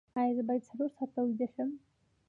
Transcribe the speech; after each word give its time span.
ایا 0.21 0.33
زه 0.37 0.43
باید 0.47 0.67
څلور 0.69 0.89
ساعته 0.97 1.19
ویده 1.21 1.47
شم؟ 1.53 1.69